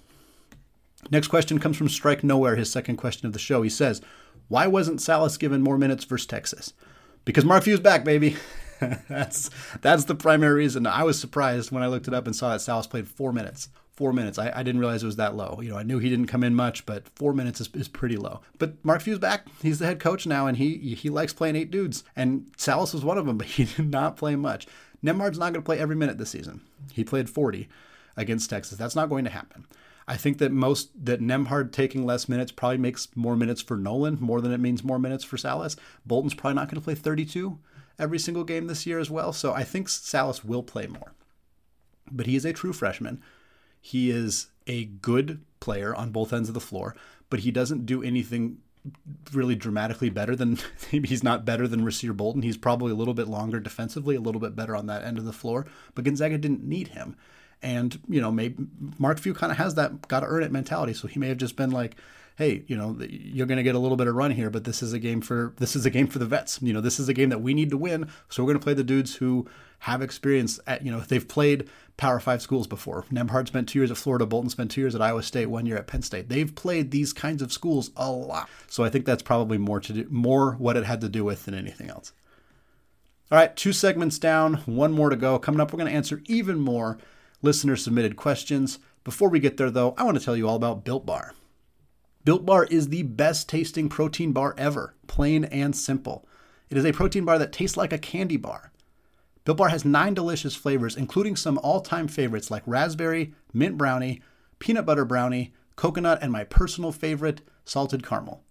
[1.11, 3.63] Next question comes from Strike Nowhere, his second question of the show.
[3.63, 4.01] He says,
[4.49, 6.73] Why wasn't Sallis given more minutes versus Texas?
[7.25, 8.37] Because Mark Few's back, baby.
[9.09, 10.87] that's that's the primary reason.
[10.87, 13.69] I was surprised when I looked it up and saw that Sallis played four minutes
[13.99, 14.39] four minutes.
[14.39, 15.59] I, I, didn't realize it was that low.
[15.61, 18.17] You know, I knew he didn't come in much, but four minutes is, is pretty
[18.17, 18.43] low.
[18.57, 19.49] But Mark Few's back.
[19.61, 22.05] He's the head coach now, and he he likes playing eight dudes.
[22.15, 24.69] And Sallis was one of them, but he did not play much.
[25.05, 26.61] Nembhard's not going to play every minute this season.
[26.93, 27.69] He played 40
[28.17, 28.79] against Texas.
[28.79, 29.67] That's not going to happen.
[30.07, 34.19] I think that most that Nembhard taking less minutes probably makes more minutes for Nolan
[34.21, 35.77] more than it means more minutes for Sallis.
[36.07, 37.59] Bolton's probably not going to play 32
[37.99, 39.33] every single game this year as well.
[39.33, 41.15] So I think Sallis will play more.
[42.11, 43.21] But he is a true freshman
[43.81, 46.95] he is a good player on both ends of the floor,
[47.31, 48.59] but he doesn't do anything
[49.33, 50.59] really dramatically better than
[50.93, 52.43] maybe he's not better than Rasir Bolton.
[52.43, 55.25] He's probably a little bit longer defensively, a little bit better on that end of
[55.25, 57.17] the floor, but Gonzaga didn't need him.
[57.61, 58.67] And, you know, maybe
[58.99, 60.95] Mark Few kind of has that got to earn it mentality.
[60.95, 61.97] So he may have just been like,
[62.39, 64.81] hey, you know, you're going to get a little bit of run here, but this
[64.81, 66.61] is a game for this is a game for the vets.
[66.63, 68.09] You know, this is a game that we need to win.
[68.29, 69.49] So we're going to play the dudes who
[69.81, 73.05] have experience at, you know, they've played Power Five schools before.
[73.11, 74.25] Nembhard spent two years at Florida.
[74.25, 75.47] Bolton spent two years at Iowa State.
[75.47, 76.29] One year at Penn State.
[76.29, 78.49] They've played these kinds of schools a lot.
[78.69, 81.45] So I think that's probably more to do, more what it had to do with
[81.45, 82.13] than anything else.
[83.33, 85.41] All right, two segments down, one more to go.
[85.41, 86.99] Coming up, we're going to answer even more
[87.43, 88.79] listener submitted questions.
[89.03, 91.35] Before we get there, though, I want to tell you all about Built Bar.
[92.29, 96.29] Built Bar is the best tasting protein bar ever, plain and simple.
[96.69, 98.71] It is a protein bar that tastes like a candy bar.
[99.47, 104.21] Built Bar has nine delicious flavors, including some all time favorites like raspberry, mint brownie,
[104.59, 108.45] peanut butter brownie, coconut, and my personal favorite, salted caramel.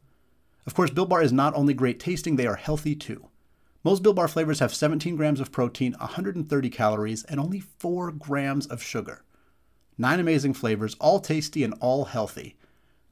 [0.66, 3.28] Of course, Built Bar is not only great tasting, they are healthy too.
[3.84, 8.66] Most Built Bar flavors have 17 grams of protein, 130 calories, and only 4 grams
[8.66, 9.24] of sugar.
[10.00, 12.57] Nine amazing flavors, all tasty and all healthy.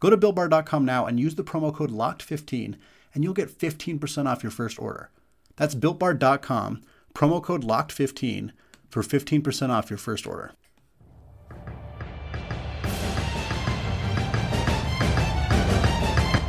[0.05, 2.75] Go to BuiltBar.com now and use the promo code LOCKED15
[3.15, 5.09] and you'll get 15% off your first order.
[5.55, 6.83] That's BuiltBar.com
[7.15, 8.51] Promo code LOCKED15
[8.87, 10.51] for 15% off your first order.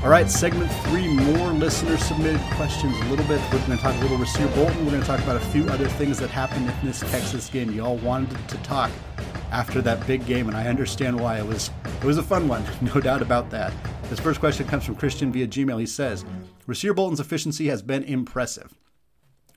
[0.05, 3.41] All right, segment three, more listener submitted questions a little bit.
[3.51, 4.85] We're going to talk a little Rasir Bolton.
[4.85, 7.73] We're going to talk about a few other things that happened in this Texas game.
[7.73, 8.91] Y'all wanted to talk
[9.53, 11.39] after that big game, and I understand why.
[11.39, 13.73] It was it was a fun one, no doubt about that.
[14.05, 15.81] This first question comes from Christian via Gmail.
[15.81, 16.25] He says,
[16.67, 18.75] Rasir Bolton's efficiency has been impressive.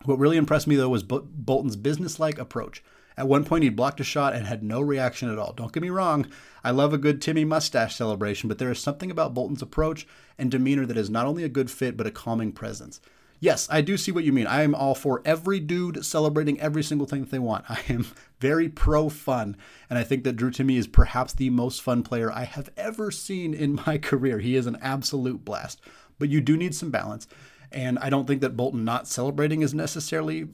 [0.05, 2.83] What really impressed me, though, was Bolton's businesslike approach.
[3.17, 5.51] At one point, he blocked a shot and had no reaction at all.
[5.51, 6.25] Don't get me wrong,
[6.63, 10.49] I love a good Timme mustache celebration, but there is something about Bolton's approach and
[10.49, 13.01] demeanor that is not only a good fit, but a calming presence.
[13.41, 14.47] Yes, I do see what you mean.
[14.47, 17.65] I am all for every dude celebrating every single thing that they want.
[17.69, 18.07] I am
[18.39, 19.55] very pro fun,
[19.89, 23.11] and I think that Drew Timme is perhaps the most fun player I have ever
[23.11, 24.39] seen in my career.
[24.39, 25.81] He is an absolute blast.
[26.17, 27.27] But you do need some balance.
[27.71, 30.47] And I don't think that Bolton not celebrating is necessarily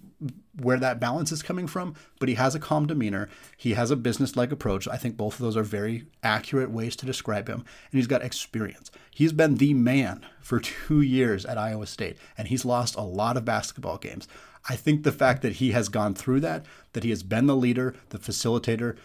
[0.61, 3.29] where that balance is coming from, but he has a calm demeanor.
[3.57, 4.87] He has a business like approach.
[4.87, 7.59] I think both of those are very accurate ways to describe him.
[7.91, 8.91] And he's got experience.
[9.11, 13.37] He's been the man for two years at Iowa State, and he's lost a lot
[13.37, 14.27] of basketball games.
[14.67, 17.55] I think the fact that he has gone through that, that he has been the
[17.55, 18.97] leader, the facilitator,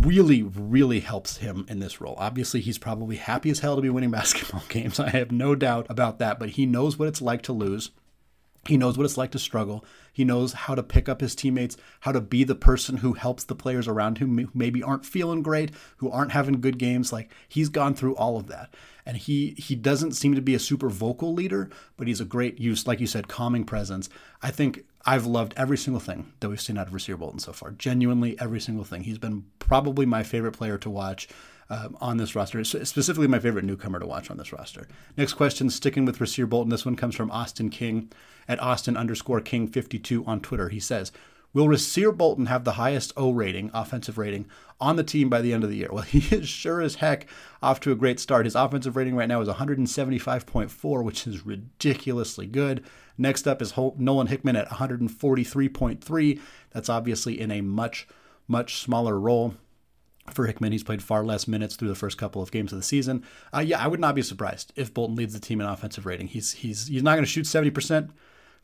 [0.00, 2.16] really, really helps him in this role.
[2.18, 4.98] Obviously, he's probably happy as hell to be winning basketball games.
[4.98, 7.90] I have no doubt about that, but he knows what it's like to lose.
[8.66, 9.84] He knows what it's like to struggle.
[10.12, 13.44] He knows how to pick up his teammates, how to be the person who helps
[13.44, 17.12] the players around him who maybe aren't feeling great, who aren't having good games.
[17.12, 18.74] Like he's gone through all of that.
[19.04, 22.58] And he he doesn't seem to be a super vocal leader, but he's a great
[22.58, 24.08] use, like you said, calming presence.
[24.42, 27.52] I think I've loved every single thing that we've seen out of Rasir Bolton so
[27.52, 27.70] far.
[27.70, 29.04] Genuinely, every single thing.
[29.04, 31.28] He's been probably my favorite player to watch
[31.70, 34.88] um, on this roster, specifically my favorite newcomer to watch on this roster.
[35.16, 36.70] Next question, sticking with Rasir Bolton.
[36.70, 38.10] This one comes from Austin King
[38.48, 40.68] at Austin underscore King 52 on Twitter.
[40.68, 41.12] He says,
[41.52, 44.46] Will Rasir Bolton have the highest O rating, offensive rating,
[44.80, 45.88] on the team by the end of the year?
[45.90, 47.26] Well, he is sure as heck
[47.62, 48.46] off to a great start.
[48.46, 52.84] His offensive rating right now is 175.4, which is ridiculously good.
[53.18, 56.40] Next up is Nolan Hickman at 143.3.
[56.70, 58.06] That's obviously in a much,
[58.46, 59.54] much smaller role
[60.30, 60.72] for Hickman.
[60.72, 63.24] He's played far less minutes through the first couple of games of the season.
[63.54, 66.28] Uh, yeah, I would not be surprised if Bolton leads the team in offensive rating.
[66.28, 68.10] He's he's he's not going to shoot seventy percent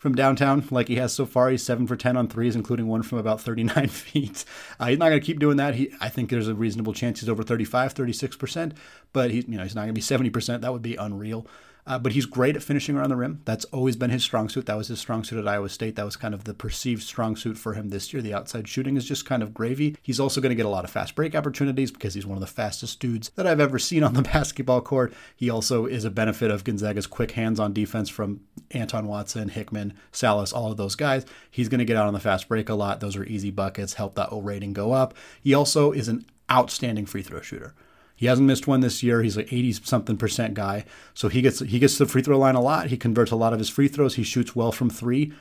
[0.02, 1.48] from downtown like he has so far.
[1.48, 4.44] He's seven for ten on threes, including one from about thirty nine feet.
[4.80, 5.76] Uh, he's not going to keep doing that.
[5.76, 8.74] He I think there's a reasonable chance he's over 35, 36 percent,
[9.12, 10.62] but he you know he's not going to be seventy percent.
[10.62, 11.46] That would be unreal.
[11.84, 13.40] Uh, but he's great at finishing around the rim.
[13.44, 14.66] That's always been his strong suit.
[14.66, 15.96] That was his strong suit at Iowa State.
[15.96, 18.22] That was kind of the perceived strong suit for him this year.
[18.22, 19.96] The outside shooting is just kind of gravy.
[20.00, 22.40] He's also going to get a lot of fast break opportunities because he's one of
[22.40, 25.12] the fastest dudes that I've ever seen on the basketball court.
[25.34, 29.94] He also is a benefit of Gonzaga's quick hands on defense from Anton Watson, Hickman,
[30.12, 31.26] Sallis, all of those guys.
[31.50, 33.00] He's going to get out on the fast break a lot.
[33.00, 35.14] Those are easy buckets, help that O rating go up.
[35.40, 37.74] He also is an outstanding free throw shooter.
[38.22, 39.20] He hasn't missed one this year.
[39.20, 40.84] He's like 80 something percent guy.
[41.12, 42.86] So he gets he gets the free throw line a lot.
[42.86, 44.14] He converts a lot of his free throws.
[44.14, 45.32] He shoots well from 3.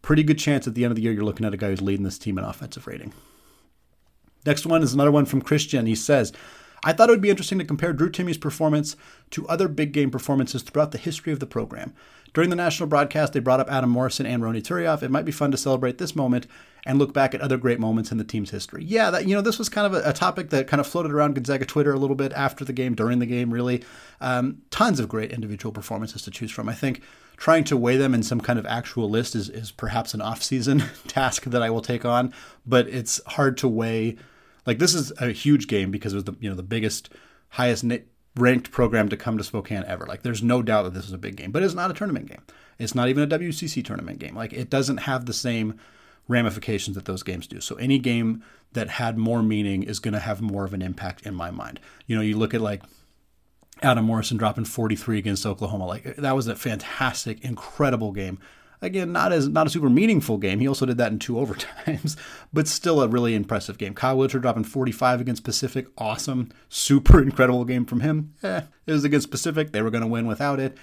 [0.00, 1.82] Pretty good chance at the end of the year you're looking at a guy who's
[1.82, 3.12] leading this team in offensive rating.
[4.46, 5.84] Next one is another one from Christian.
[5.84, 6.32] He says,
[6.82, 8.96] I thought it would be interesting to compare Drew Timme's performance
[9.32, 11.92] to other big game performances throughout the history of the program.
[12.32, 15.02] During the national broadcast, they brought up Adam Morrison and Ronny Turiaf.
[15.02, 16.46] It might be fun to celebrate this moment
[16.86, 18.84] and look back at other great moments in the team's history.
[18.84, 21.12] Yeah, that you know, this was kind of a, a topic that kind of floated
[21.12, 23.82] around Gonzaga Twitter a little bit after the game, during the game, really.
[24.20, 26.68] Um, tons of great individual performances to choose from.
[26.68, 27.02] I think
[27.36, 30.84] trying to weigh them in some kind of actual list is, is perhaps an off-season
[31.08, 32.32] task that I will take on,
[32.66, 34.16] but it's hard to weigh.
[34.66, 37.10] Like this is a huge game because it was the you know the biggest,
[37.48, 37.84] highest
[38.36, 40.06] ranked program to come to Spokane ever.
[40.06, 42.28] Like there's no doubt that this is a big game, but it's not a tournament
[42.28, 42.42] game.
[42.78, 44.34] It's not even a WCC tournament game.
[44.34, 45.78] Like it doesn't have the same
[46.28, 47.60] ramifications that those games do.
[47.60, 51.26] So any game that had more meaning is going to have more of an impact
[51.26, 51.80] in my mind.
[52.06, 52.82] You know, you look at like
[53.82, 55.86] Adam Morrison dropping 43 against Oklahoma.
[55.86, 58.38] Like that was a fantastic, incredible game.
[58.82, 60.60] Again, not as not a super meaningful game.
[60.60, 62.16] He also did that in two overtimes,
[62.52, 63.94] but still a really impressive game.
[63.94, 65.86] Kyle Wiltjer dropping 45 against Pacific.
[65.98, 68.34] Awesome, super incredible game from him.
[68.42, 69.72] Eh, it was against Pacific.
[69.72, 70.76] They were going to win without it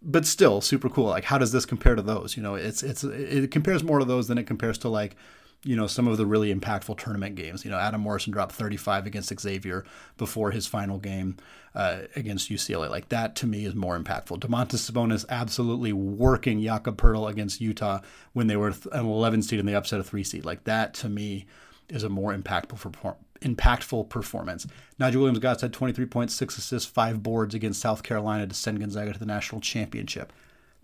[0.00, 1.06] but still super cool.
[1.06, 2.36] Like, how does this compare to those?
[2.36, 5.16] You know, it's it's it compares more to those than it compares to like,
[5.64, 7.64] you know, some of the really impactful tournament games.
[7.64, 9.84] You know, Adam Morrison dropped 35 against Xavier
[10.16, 11.36] before his final game
[11.74, 12.88] uh, against UCLA.
[12.88, 14.38] Like that to me is more impactful.
[14.38, 18.00] Domantas Sabonis absolutely working Jakob Poeltl against Utah
[18.32, 20.44] when they were an 11 seed and they upset a three seed.
[20.44, 21.46] Like that to me
[21.88, 24.66] is a more impactful impactful performance.
[24.98, 28.80] Nigel Williams Goss had 23 points, six assists, five boards against South Carolina to send
[28.80, 30.32] Gonzaga to the national championship.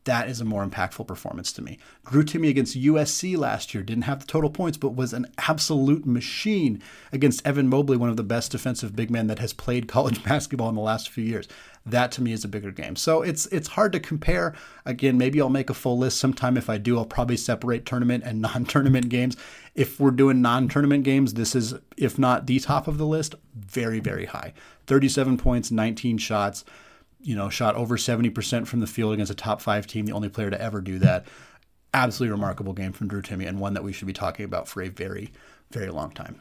[0.04, 1.78] That is a more impactful performance to me.
[2.10, 6.04] Drew Timme against USC last year didn't have the total points, but was an absolute
[6.04, 10.22] machine against Evan Mobley, one of the best defensive big men that has played college
[10.22, 11.48] basketball in the last few years.
[11.86, 12.96] That to me is a bigger game.
[12.96, 14.54] So it's it's hard to compare.
[14.84, 16.56] Again, maybe I'll make a full list sometime.
[16.56, 19.36] If I do, I'll probably separate tournament and non-tournament games.
[19.74, 24.00] If we're doing non-tournament games, this is if not the top of the list, very
[24.00, 24.52] very high.
[24.86, 26.64] 37 points, 19 shots.
[27.24, 30.28] You know, shot over 70% from the field against a top five team, the only
[30.28, 31.26] player to ever do that.
[31.92, 34.82] Absolutely remarkable game from Drew Timme and one that we should be talking about for
[34.82, 35.32] a very,
[35.70, 36.40] very long time.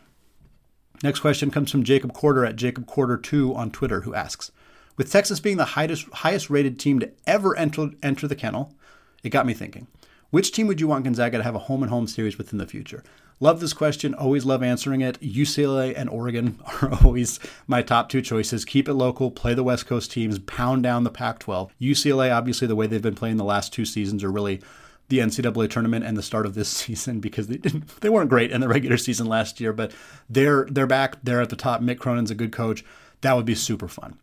[1.02, 4.52] Next question comes from Jacob Quarter at Jacob Quarter2 on Twitter, who asks
[4.98, 8.76] with Texas being the highest, highest rated team to ever enter, enter the kennel,
[9.24, 9.88] it got me thinking.
[10.30, 12.58] Which team would you want Gonzaga to have a home and home series with in
[12.58, 13.04] the future?
[13.40, 14.14] Love this question.
[14.14, 15.20] Always love answering it.
[15.20, 18.66] UCLA and Oregon are always my top two choices.
[18.66, 21.74] Keep it local, play the West Coast teams, pound down the Pac 12.
[21.82, 24.62] UCLA, obviously, the way they've been playing the last two seasons are really
[25.10, 28.52] the NCAA tournament and the start of this season because they didn't they weren't great
[28.52, 29.92] in the regular season last year, but
[30.30, 31.18] they're they're back.
[31.24, 31.82] They're at the top.
[31.82, 32.84] Mick Cronin's a good coach.
[33.22, 34.20] That would be super fun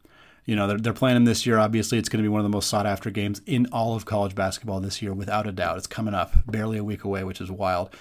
[0.51, 1.59] you know, they're, they're playing them this year.
[1.59, 4.05] Obviously, it's going to be one of the most sought after games in all of
[4.05, 5.79] college basketball this year, without a doubt.
[5.79, 7.95] It's coming up, barely a week away, which is wild.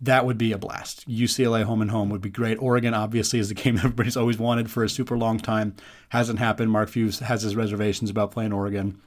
[0.00, 1.06] That would be a blast.
[1.08, 2.56] UCLA home and home would be great.
[2.56, 5.74] Oregon, obviously, is the game everybody's always wanted for a super long time.
[6.10, 6.70] Hasn't happened.
[6.70, 9.00] Mark Few has his reservations about playing Oregon.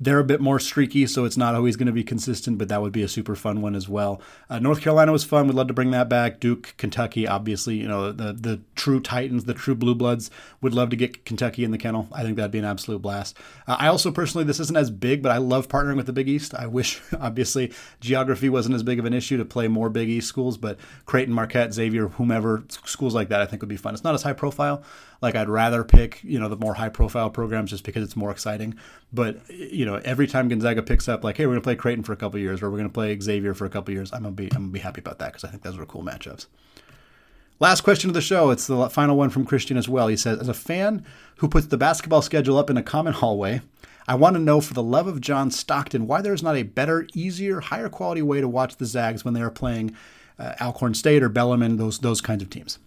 [0.00, 2.82] They're a bit more streaky, so it's not always going to be consistent, but that
[2.82, 4.20] would be a super fun one as well.
[4.50, 5.46] Uh, North Carolina was fun.
[5.46, 6.40] We'd love to bring that back.
[6.40, 10.90] Duke, Kentucky, obviously, you know, the, the true Titans, the true Blue Bloods would love
[10.90, 12.08] to get Kentucky in the kennel.
[12.12, 13.38] I think that'd be an absolute blast.
[13.68, 16.28] Uh, I also personally, this isn't as big, but I love partnering with the Big
[16.28, 16.54] East.
[16.54, 20.26] I wish, obviously, geography wasn't as big of an issue to play more Big East
[20.26, 20.76] schools, but
[21.06, 23.94] Creighton, Marquette, Xavier, whomever, schools like that, I think would be fun.
[23.94, 24.82] It's not as high profile.
[25.24, 28.30] Like I'd rather pick, you know, the more high profile programs just because it's more
[28.30, 28.74] exciting.
[29.10, 32.12] But you know, every time Gonzaga picks up, like, hey, we're gonna play Creighton for
[32.12, 34.52] a couple years, or we're gonna play Xavier for a couple years, I'm gonna be,
[34.52, 36.44] I'm gonna be happy about that because I think those are cool matchups.
[37.58, 38.50] Last question of the show.
[38.50, 40.08] It's the final one from Christian as well.
[40.08, 41.06] He says, as a fan
[41.38, 43.62] who puts the basketball schedule up in a common hallway,
[44.06, 46.64] I want to know, for the love of John Stockton, why there is not a
[46.64, 49.96] better, easier, higher quality way to watch the Zags when they are playing
[50.38, 52.78] uh, Alcorn State or Bellarmine, those those kinds of teams.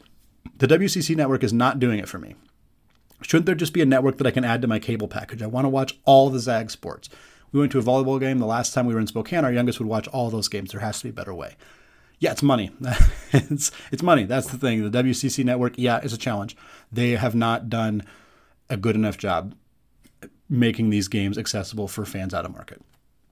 [0.58, 2.36] The WCC network is not doing it for me.
[3.22, 5.42] Shouldn't there just be a network that I can add to my cable package?
[5.42, 7.10] I want to watch all the Zag sports.
[7.52, 9.46] We went to a volleyball game the last time we were in Spokane.
[9.46, 10.72] Our youngest would watch all those games.
[10.72, 11.56] There has to be a better way.
[12.20, 12.72] Yeah, it's money.
[13.32, 14.26] it's it's money.
[14.26, 14.90] That's the thing.
[14.90, 16.58] The WCC network, yeah, is a challenge.
[16.92, 18.04] They have not done
[18.70, 19.56] a good enough job
[20.50, 22.82] making these games accessible for fans out of market.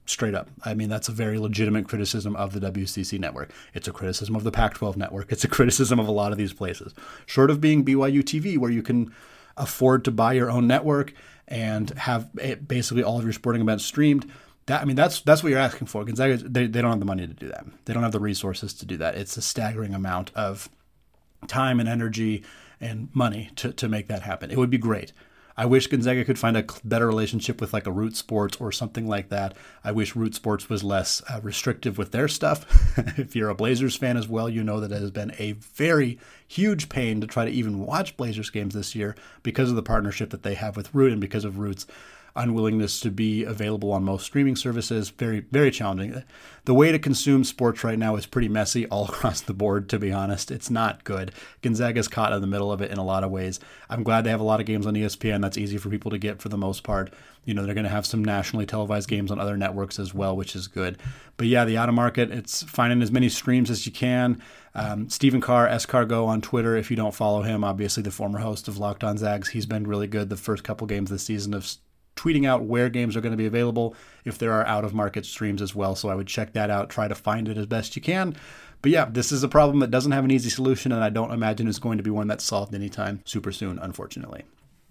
[0.06, 0.48] Straight up.
[0.64, 3.50] I mean, that's a very legitimate criticism of the WCC network.
[3.74, 5.32] It's a criticism of the Pac 12 network.
[5.32, 6.94] It's a criticism of a lot of these places.
[7.26, 9.12] Short of being BYU TV, where you can
[9.56, 11.12] afford to buy your own network
[11.48, 14.30] and have eh, basically all of your sporting events streamed.
[14.66, 16.04] That I mean, that's that's what you're asking for.
[16.04, 17.66] Gonzaga, they, they don't have the money to do that.
[17.84, 19.16] They don't have the resources to do that.
[19.16, 20.68] It's a staggering amount of
[21.46, 22.44] time and energy
[22.80, 24.50] and money to, to make that happen.
[24.50, 25.12] It would be great.
[25.58, 29.08] I wish Gonzaga could find a better relationship with like a Root Sports or something
[29.08, 29.56] like that.
[29.82, 32.98] I wish Root Sports was less uh, restrictive with their stuff.
[33.18, 36.18] if you're a Blazers fan as well, you know that it has been a very
[36.46, 40.28] huge pain to try to even watch Blazers games this year because of the partnership
[40.30, 41.86] that they have with Root and because of Root's
[42.36, 45.10] unwillingness to be available on most streaming services.
[45.10, 46.22] Very, very challenging.
[46.64, 49.98] The way to consume sports right now is pretty messy all across the board, to
[49.98, 50.50] be honest.
[50.50, 51.32] It's not good.
[51.62, 53.60] Gonzaga's caught in the middle of it in a lot of ways.
[53.88, 55.42] I'm glad they have a lot of games on ESPN.
[55.42, 57.12] That's easy for people to get for the most part.
[57.44, 60.36] You know, they're going to have some nationally televised games on other networks as well,
[60.36, 60.98] which is good.
[61.36, 64.42] But yeah, the out of market, it's finding as many streams as you can.
[64.74, 66.76] Um, Stephen Carr, S Cargo on Twitter.
[66.76, 69.86] If you don't follow him, obviously the former host of Locked On Zags, he's been
[69.86, 71.72] really good the first couple games this season of
[72.16, 75.24] tweeting out where games are going to be available if there are out of market
[75.24, 75.94] streams as well.
[75.94, 78.36] So I would check that out, try to find it as best you can.
[78.82, 81.32] But yeah, this is a problem that doesn't have an easy solution, and I don't
[81.32, 84.44] imagine it's going to be one that's solved anytime super soon, unfortunately.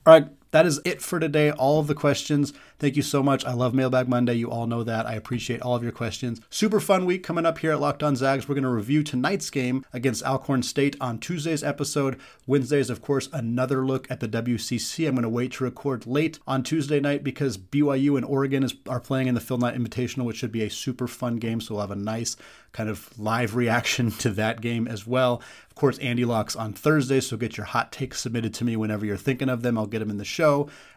[0.06, 1.52] All right, that is it for today.
[1.52, 2.54] All of the questions.
[2.80, 3.44] Thank you so much.
[3.44, 4.36] I love Mailbag Monday.
[4.36, 5.06] You all know that.
[5.06, 6.40] I appreciate all of your questions.
[6.50, 8.48] Super fun week coming up here at Locked On Zags.
[8.48, 12.22] We're going to review tonight's game against Alcorn State on Tuesday's episode.
[12.48, 15.06] Wednesdays, of course, another look at the WCC.
[15.06, 18.76] I'm going to wait to record late on Tuesday night because BYU and Oregon is,
[18.88, 21.60] are playing in the Phil Knight Invitational, which should be a super fun game.
[21.60, 22.38] So we'll have a nice
[22.72, 25.42] kind of live reaction to that game as well.
[25.70, 29.06] Of course, Andy Locks on Thursday, so get your hot takes submitted to me whenever
[29.06, 29.78] you're thinking of them.
[29.78, 30.45] I'll get them in the show.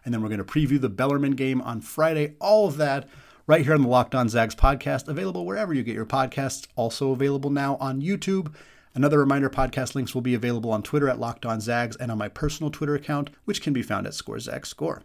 [0.04, 2.34] And then we're going to preview the Bellarmine game on Friday.
[2.40, 3.08] All of that
[3.46, 7.12] right here on the Locked On Zags podcast, available wherever you get your podcasts, also
[7.12, 8.54] available now on YouTube.
[8.94, 12.18] Another reminder podcast links will be available on Twitter at Locked On Zags and on
[12.18, 15.02] my personal Twitter account, which can be found at ScoreZagsScore.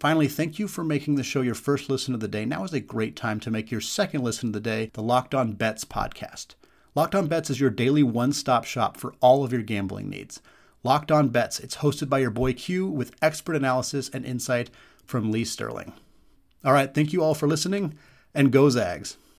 [0.00, 2.44] Finally, thank you for making the show your first listen of the day.
[2.44, 5.34] Now is a great time to make your second listen of the day, the Locked
[5.34, 6.54] On Bets podcast.
[6.94, 10.40] Locked On Bets is your daily one stop shop for all of your gambling needs.
[10.84, 14.68] Locked On Bets, it's hosted by your boy Q with expert analysis and insight
[15.04, 15.92] from Lee Sterling.
[16.64, 17.96] All right, thank you all for listening,
[18.34, 19.16] and go Zags.